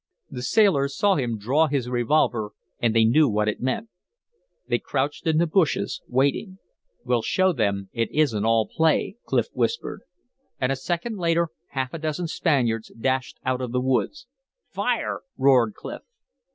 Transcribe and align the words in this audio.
The 0.31 0.41
sailors 0.41 0.97
saw 0.97 1.13
him 1.13 1.37
draw 1.37 1.67
his 1.67 1.87
revolver, 1.87 2.53
and 2.79 2.95
they 2.95 3.05
knew 3.05 3.29
what 3.29 3.47
it 3.47 3.61
meant. 3.61 3.87
They 4.67 4.79
crouched 4.79 5.27
in 5.27 5.37
the 5.37 5.45
bushes, 5.45 6.01
waiting. 6.07 6.57
"We'll 7.05 7.21
show 7.21 7.53
them 7.53 7.91
it 7.93 8.09
isn't 8.11 8.43
all 8.43 8.67
play," 8.67 9.17
Clif 9.27 9.49
whispered. 9.53 10.01
And, 10.59 10.71
a 10.71 10.75
second 10.75 11.17
later, 11.19 11.49
half 11.73 11.93
a 11.93 11.99
dozen 11.99 12.25
Spaniards 12.25 12.91
dashed 12.99 13.37
out 13.45 13.61
of 13.61 13.71
the 13.73 13.79
woods. 13.79 14.25
"Fire!" 14.71 15.21
roared 15.37 15.75
Clif. 15.75 16.01